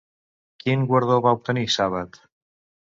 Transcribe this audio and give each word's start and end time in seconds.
Quin 0.63 0.87
guardó 0.93 1.21
va 1.27 1.37
obtenir 1.41 1.69
Sàbat? 1.77 2.21